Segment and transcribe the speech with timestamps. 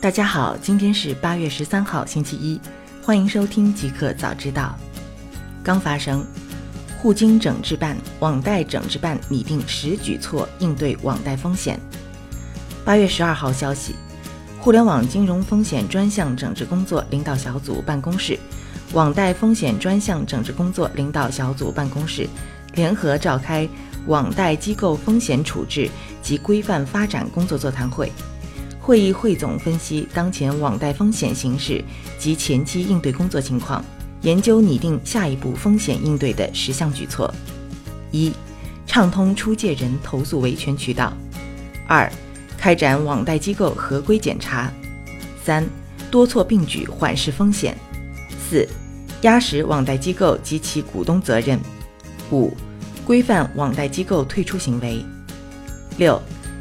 [0.00, 2.60] 大家好，今天是八月十三号，星期一，
[3.02, 4.78] 欢迎收听极客早知道。
[5.60, 6.24] 刚发生，
[6.96, 11.80] 互金整治办、网贷整治办拟定十举措应对网贷风险。
[12.84, 13.96] 八月十二号消息，
[14.60, 18.38] 互联网金融风险专项整治工作领导小组办公室、
[18.92, 22.24] 网贷风险专项整治工作领导小组办公室
[22.74, 23.68] 联合召开
[24.06, 25.90] 网贷机构风险处置
[26.22, 28.12] 及规范发展工作座谈会。
[28.88, 31.84] 会议汇总分析当前网贷风险形势
[32.18, 33.84] 及前期应对工作情况，
[34.22, 37.30] 研究拟定下一步风险应对的十项举措：
[38.12, 38.32] 一、
[38.86, 41.12] 畅通出借人投诉维权渠道；
[41.86, 42.10] 二、
[42.56, 44.72] 开展网贷机构合规检查；
[45.44, 45.68] 三、
[46.10, 47.74] 多措并举缓释风险；
[48.48, 48.66] 四、
[49.20, 51.58] 压实网贷机构及其股东责任；
[52.30, 52.56] 五、
[53.04, 55.04] 规范网贷机构退出行为；
[55.98, 56.18] 六。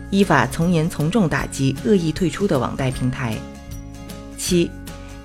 [0.10, 3.38] 依法从严从重打击恶意退出的网贷平台。
[4.38, 4.70] 七，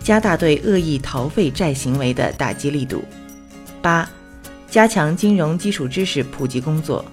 [0.02, 3.04] 加大对恶意逃废债行为的打击力度。
[3.80, 4.08] 八，
[4.68, 7.04] 加强金融基础知识普及工作。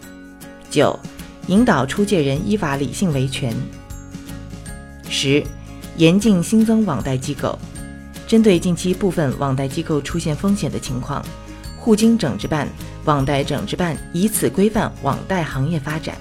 [0.70, 0.98] 九，
[1.48, 3.54] 引导出借人依法理性维权。
[5.10, 5.44] 十，
[5.98, 7.58] 严禁新增网贷机构。
[8.28, 11.26] 针对近期部分网贷机构出现风险的情况，
[11.78, 12.68] 互金整治办、
[13.06, 16.16] 网贷整治办以此规范网贷行业发展。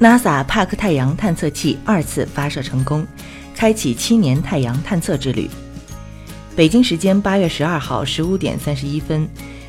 [0.00, 3.06] NASA 帕克太阳探测器二次发射成功，
[3.54, 5.48] 开启七年太阳探测之旅。
[6.56, 9.26] 北京时间八月十二号十五点三十一分，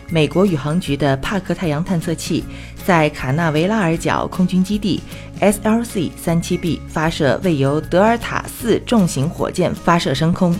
[0.09, 2.43] 美国宇航局的帕克太阳探测器
[2.85, 4.99] 在卡纳维拉尔角空军基地
[5.39, 10.57] SLC 三七 B 发射未由德尔塔四重型火箭发射升空，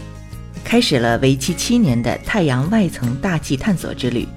[0.64, 4.28] 开始了为期七年的太阳外层大气探索之旅。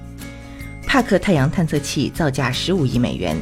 [0.86, 3.36] 帕克太阳探测器造价十五亿美元。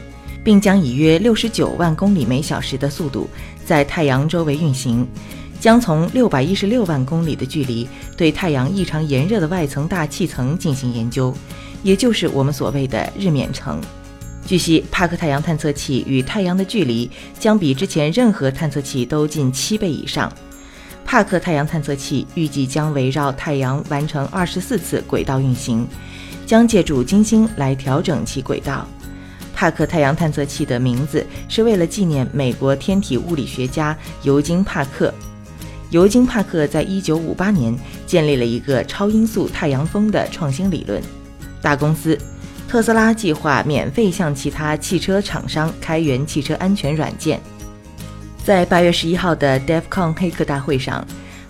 [0.47, 3.29] 并将以约六十九万公里每小时的速度
[3.65, 5.05] 在太阳周围运行，
[5.59, 11.35] 将从六百一十六万公里的距离对太阳异常炎热的外层大气层进行研究，
[11.83, 13.81] 也就是我们所谓的日冕层。
[14.47, 17.11] 据悉，帕克太阳探测器与太阳的距离
[17.41, 20.33] 将比之前任何探测器都近七倍以上。
[21.05, 25.85] 帕克太阳探测器预计将围绕太阳完成二十四次轨道运行，
[26.47, 28.87] 将借助金星来调整其轨道。
[29.57, 35.13] 帕克太阳探测器的名字是为了纪念美国天体物理学家尤金·帕克。
[35.89, 37.75] 尤金·帕克在一九五八年
[38.07, 41.03] 建立了一个超音速太阳风的创新理论。
[41.63, 42.19] 大公司
[42.69, 47.41] 特斯拉计划免费向其他汽车厂商开源汽车安全软件。
[48.45, 51.05] 在八月十一号的 DevCon 黑客大会上，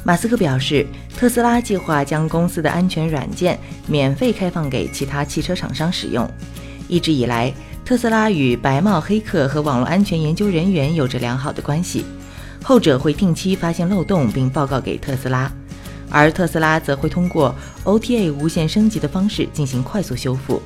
[0.04, 3.58] 马斯克表示，特斯拉计划将公司的安全软件
[3.88, 6.30] 免费开放给其他汽车厂商使用。
[6.88, 7.52] 一直以来，
[7.86, 12.04] 特斯拉与白帽黑客和网络安全研究人员有着良好的关系，
[12.60, 15.48] 后者会定期发现漏洞并报告给特斯拉，
[16.10, 17.54] 而特斯拉则会通过
[17.84, 20.60] OTA 无限升级的方式进行快速修复。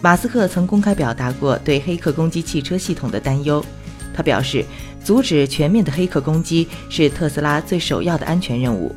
[0.00, 3.64] 马斯克曾公开表达过对黑客攻击汽车系统的担忧，
[4.12, 4.64] 他表示，
[5.04, 8.92] 阻止全面的黑客攻击是特斯拉最首要的安全任务。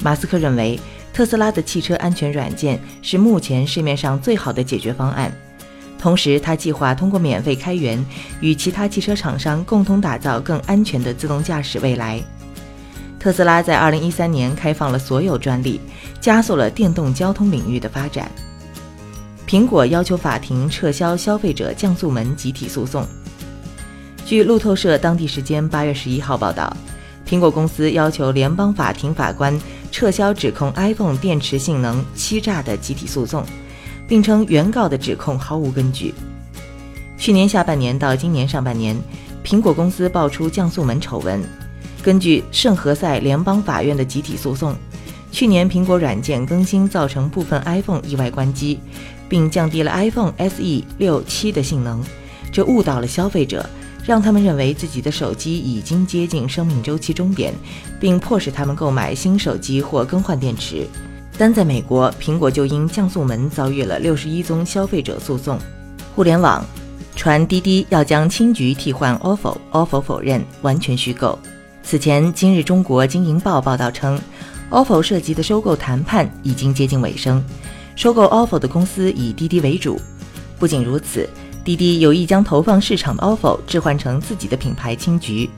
[0.00, 0.78] 马斯克认为，
[1.14, 5.32] 特斯拉的汽车安全软件是目前市面上最好的解决方案。
[6.02, 8.04] 同时，他计划通过免费开源，
[8.40, 12.20] 与其他汽车厂商共同打造更安全的自动驾驶未来。
[13.20, 15.80] 特斯拉在2013年开放了所有专利，
[16.20, 18.28] 加速了电动交通领域的发展。
[19.46, 23.06] 苹果要求法庭撤销消费者降速门集体诉讼。
[24.26, 26.76] 据路透社当地时间8月11号报道，
[27.24, 29.56] 苹果公司要求联邦法庭法官
[29.92, 33.46] 撤销指控 iPhone 电池性能欺诈的集体诉讼。
[34.12, 36.12] 并称原告的指控毫无根据。
[37.16, 38.94] 去年下半年到今年上半年，
[39.42, 41.42] 苹果公司爆出降速门丑闻。
[42.02, 44.76] 根据圣何塞联邦法院的集体诉讼，
[45.30, 48.78] 去年苹果软件更新造成部分 iPhone 意外关机，
[49.30, 52.04] 并降低了 iPhone SE 六七的性能，
[52.52, 53.64] 这误导了消费者，
[54.04, 57.54] 让他们认为自己的手机已经接近生命周期终点，
[57.98, 60.86] 并迫使他们购买新手机或更换电池。
[61.42, 65.58] 单在美国，苹果就因降速门遭遇了六十一宗消费者诉讼。
[66.14, 66.64] 互联网
[67.16, 71.36] 传滴滴要将青桔替换 ofo，ofo 否认，完全虚构。
[71.82, 74.16] 此前，今日中国经营报报道称
[74.70, 77.44] ，ofo 涉及的收购谈判已经接近尾声，
[77.96, 80.00] 收购 ofo 的公司以滴滴为主。
[80.60, 81.28] 不仅如此，
[81.64, 85.50] 滴滴有意将投放市场的 ofo 置换成自己的品牌青桔。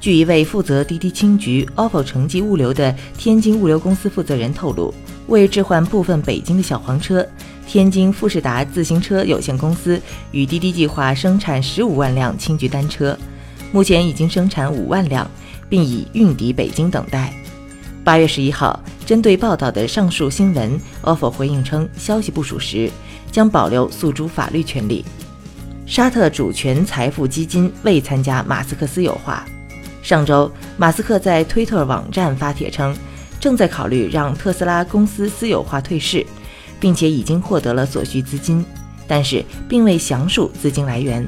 [0.00, 4.92] 据一位负责滴滴青桔 ofo 城际物流的天津物流公司负责人透露。
[5.30, 7.26] 为置换部分北京的小黄车，
[7.66, 10.00] 天津富士达自行车有限公司
[10.32, 13.16] 与滴滴计划生产十五万辆青桔单车，
[13.72, 15.28] 目前已经生产五万辆，
[15.68, 17.32] 并已运抵北京等待。
[18.02, 22.90] 八月十一号，针对报道的上述新闻，ofo 回应称消息不属实，
[23.30, 25.04] 将保留诉诸法律权利。
[25.86, 29.44] 沙特主权财富基金未参加马斯克私有化。
[30.02, 32.96] 上周，马斯克在推特网站发帖称，
[33.40, 36.24] 正在考虑让特斯拉公司私有化退市，
[36.78, 38.64] 并且已经获得了所需资金，
[39.08, 41.26] 但是并未详述资金来源。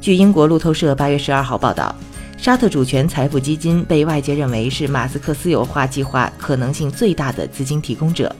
[0.00, 1.94] 据英国路透社八月十二号报道。
[2.40, 8.32] 沙特主权财富基金被外界认为是马斯克私有化计划可能性最大的资金提供者，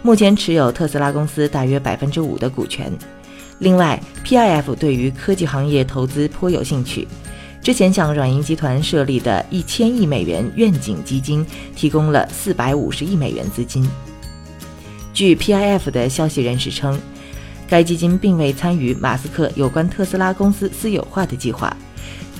[0.00, 2.96] 目前持有特斯拉公司大约百分之五的股权。
[3.58, 7.08] 另外，PIF 对于科技行业投资颇有兴趣，
[7.62, 13.88] 之前向软银集团设立的一千亿美元愿景基金提供了四百五十亿美元资金。
[15.14, 16.98] 据 PIF 的消息人士称，
[17.68, 21.74] 该基金并未参与马斯克有关特斯拉公司私有化的计划。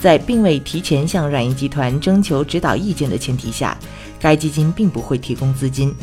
[0.01, 3.79] 在并未提前向软银集团征求指导意见的前提下，
[4.19, 5.95] 该基金并不会提供资金。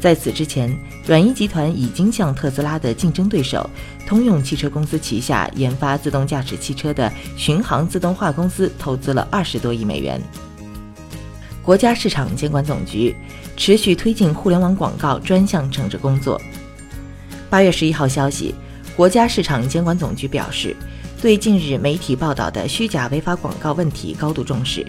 [0.00, 0.76] 在此之前，
[1.08, 3.68] 软银集团已经向特斯拉的竞争对手
[4.06, 10.20] 通用汽车公司旗下研发自动驾驶汽车的巡航自动化公司投资了二十多亿美元。
[11.62, 13.16] 国家市场监管总局
[13.56, 16.38] 持续推进互联网广告专项整治工作。
[17.48, 18.54] 八月十一号消息，
[18.94, 20.76] 国家市场监管总局表示。
[21.20, 24.86] 对近日媒体报道的虚假违法广告问题高度重视，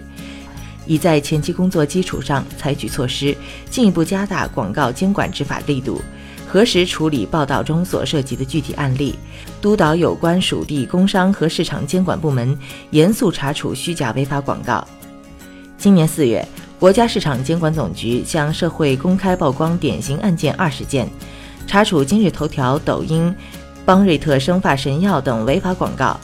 [0.90, 3.32] 已在前期工作基础上采取措施，
[3.70, 6.02] 进一步加大广告监管执法力度，
[6.48, 9.14] 核实处理报道中所涉及的具体案例，
[9.62, 12.58] 督导有关属地工商和市场监管部门
[12.90, 14.84] 严肃查处虚假违法广告。
[15.78, 16.44] 今年四月，
[16.80, 21.08] 国家市场监管总局向社会公开曝光典型案件二十件，
[21.68, 23.32] 查处今日头条、抖音。
[23.86, 26.18] 邦瑞特生发神药等违法广告。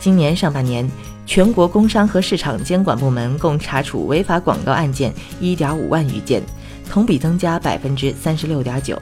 [0.00, 0.90] 今年上半年，
[1.26, 6.40] 全国工商和市场监管部门共查处违法广告案件一点五万余件，
[6.88, 9.00] 同比增加百分之三十六点九。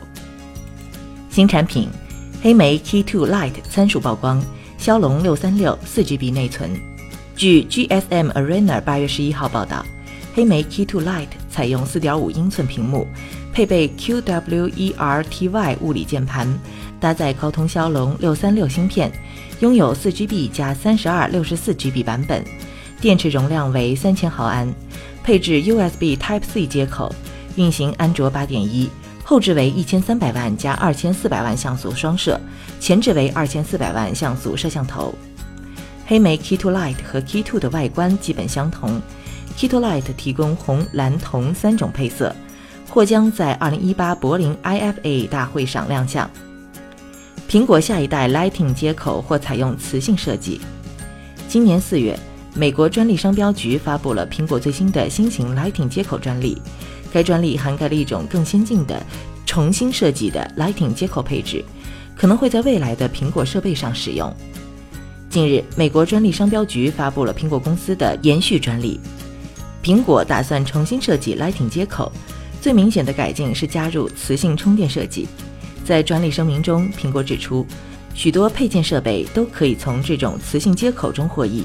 [1.29, 1.89] 新产品
[2.43, 4.43] 黑莓 Key2 Lite 参数曝光，
[4.79, 6.71] 骁龙六三六四 GB 内存。
[7.37, 9.85] 据 GSM Arena 八月十一号报道，
[10.35, 13.07] 黑莓 Key2 Lite 采用四点五英寸屏幕，
[13.53, 16.49] 配备 QWERTY 物理键盘。
[17.05, 19.13] 搭载高通骁龙六三六芯片，
[19.61, 22.43] 拥有四 GB 加三十二六十四 GB 版本，
[22.99, 24.67] 电池容量为三千毫安，
[25.23, 27.15] 配置 USB Type C 接口，
[27.57, 28.89] 运行安卓八点一，
[29.23, 32.41] 后置为一千三百万加二千四百万像素双摄，
[32.81, 35.15] 前置为二千四百万像素摄像头。
[36.07, 38.99] 黑莓 Key to Light 和 Key to 的外观基本相同
[39.59, 42.35] ，Key to Light 提供红、蓝、铜三种配色，
[42.89, 46.31] 或将在二零一八柏林 IFA 大会上亮相。
[47.55, 50.61] 苹果下一代 Lightning 接口或采用磁性设计。
[51.47, 52.19] 今年四月，
[52.53, 56.61] 美国专利商标局发布了苹果最新的新型 Lightning 接口专利。
[57.13, 59.01] 该专利涵盖了一种更先进的、
[59.47, 61.65] 重新设计的 Lightning 接口配置，
[62.17, 64.35] 可能会在未来的苹果设备上使用。
[65.31, 68.99] 近日，美国专利商标局发布了苹果公司的延续专利。
[69.81, 72.11] 苹果打算重新设计 Lightning 接口，
[72.61, 75.29] 最明显的改进是加入磁性充电设计。
[75.85, 77.67] 在专利声明中，苹果指出，
[78.15, 81.65] 许多配件设备都可以从这种磁性接口中获益，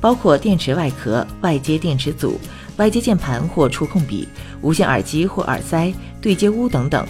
[0.00, 2.40] 包括电池外壳、外接电池组、
[2.78, 4.26] 外接键盘或触控笔、
[4.62, 7.06] 无线耳机或耳塞、对接坞等等。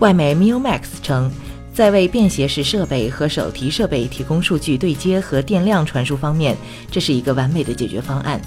[0.00, 1.30] 外媒 Miomax 称，
[1.72, 6.56] 在为便携式设备和手提设备提供数据对接和电量传输方面，
[6.90, 8.40] 这是一个完美的解决方案。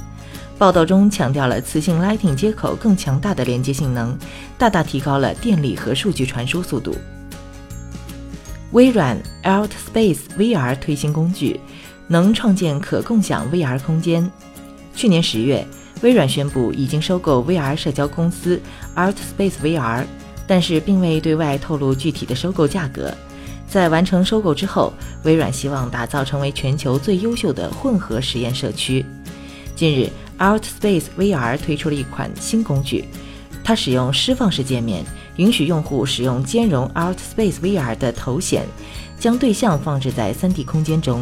[0.58, 4.18] 报道中强调了磁性 Lightning 接口更强大的连接性能，
[4.58, 6.96] 大大提高了电力和数据传输速度。
[8.72, 11.60] 微软 AltSpace VR 推新工具，
[12.08, 14.30] 能创建可共享 VR 空间。
[14.94, 15.66] 去年十月，
[16.02, 18.60] 微软宣布已经收购 VR 社交公司
[18.96, 20.04] AltSpace VR，
[20.46, 23.14] 但是并未对外透露具体的收购价格。
[23.70, 24.92] 在完成收购之后，
[25.24, 29.06] 微软希望打造成为全球最优秀的混合实验社区。
[29.76, 30.10] 近日
[30.40, 33.06] ，AltSpace VR 推出了一款新工具，
[33.68, 35.04] 它使用释放式界面。
[35.36, 38.66] 允许用户使用兼容 AltSpace VR 的头显，
[39.20, 41.22] 将对象放置在 3D 空间中。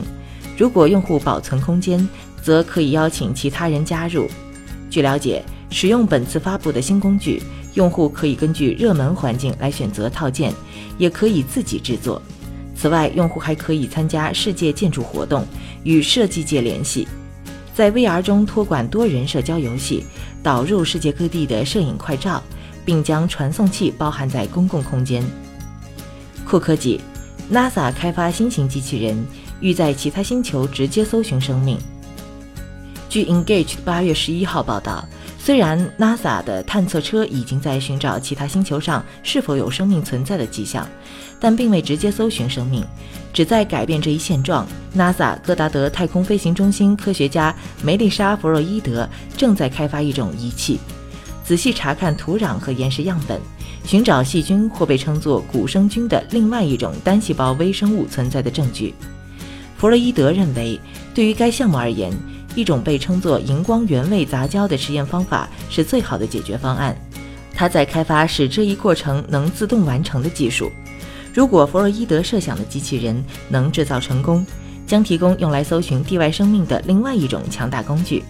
[0.55, 2.07] 如果用户保存空间，
[2.43, 4.29] 则可以邀请其他人加入。
[4.91, 7.41] 据了解，使用本次发布的新工具，
[7.73, 10.53] 用户可以根据热门环境来选择套件，
[10.99, 12.21] 也可以自己制作。
[12.75, 15.43] 此外，用户还可以参加世界建筑活动，
[15.83, 17.07] 与设计界联系，
[17.75, 20.05] 在 VR 中托管多人社交游戏，
[20.41, 22.41] 导入世界各地的摄影快照。
[22.85, 25.23] 并将传送器包含在公共空间。
[26.47, 27.01] 酷科技
[27.51, 29.25] ，NASA 开发新型机器人，
[29.59, 31.79] 欲在其他星球直接搜寻生命。
[33.09, 35.03] 据 Engage 八月十一号报道，
[35.45, 40.89] 虽然 NASA 的探测车已经在寻找其他星球上是否有生命存在的迹象，
[41.39, 42.83] 但并未直接搜寻生命。
[43.31, 44.65] 旨在改变这一现状
[44.97, 50.79] ，NASA 戈达德太空飞行中心科学家梅丽莎·弗洛伊德正在开发一种仪器，
[51.43, 53.39] 仔细查看土壤和岩石样本，
[53.85, 58.95] 寻找细菌或被称作古生菌的另外一种单细胞微生物存在的证据。
[59.77, 60.79] 弗洛伊德认为，
[61.13, 62.11] 对于该项目而言，
[62.55, 66.95] 一种被称作荧光原位杂交的实验方法是最好的解决方案。
[67.53, 70.71] 他在开发使这一过程能自动完成的技术。
[71.33, 74.45] 如果弗洛伊德设想的机器人能制造成功，
[74.87, 78.23] 将提供用来搜寻地外生命的另外一种强大工具。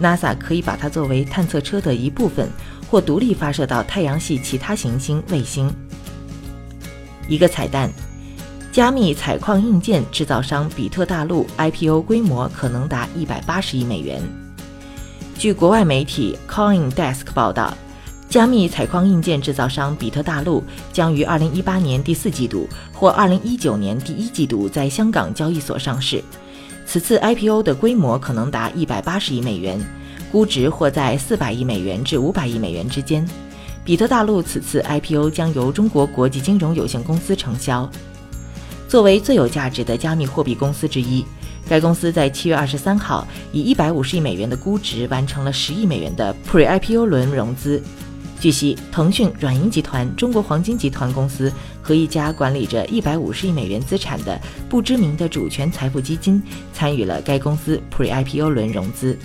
[0.00, 2.48] NASA 可以把它作为探测车的一部分，
[2.88, 5.72] 或独立发射到太阳系其他行星卫星。
[7.28, 7.90] 一个彩蛋。
[8.76, 14.20] 加密采矿硬件制造商比特大陆 IPO 规模可能达一百八十亿美元。
[15.38, 17.74] 据国外媒体 CoinDesk 报道，
[18.28, 26.22] 加密采矿硬件制造商比特大陆将于二零一八年第四季度或二零一九年第一季度在香港交易所上市。
[26.84, 29.80] 此次 IPO 的规模可能达一百八十亿美元，
[30.30, 33.26] 估值或在四百亿美元至五百亿美元之间。
[33.86, 37.90] 比特大陆此次 IPO 将由中国国际金融有限公司承销。
[38.88, 41.24] 作为最有价值的加密货币公司之一，
[41.68, 47.82] 该公司在七月二十三号以一百五十亿美元的估值完成了十亿美元的 Pre-IPO 轮融资。
[48.38, 51.52] 据悉，腾讯、软银集团、中国黄金集团公司
[51.82, 56.40] 和一家管理着一百五十亿美元资产的不知名的主权财富基金
[56.72, 59.18] 参与了该公司 Pre-IPO 轮融资。